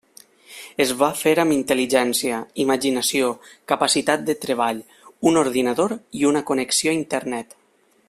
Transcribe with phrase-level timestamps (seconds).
[0.85, 3.29] Es va fer amb intel·ligència, imaginació,
[3.73, 4.83] capacitat de treball,
[5.33, 7.59] un ordinador i una connexió a Internet.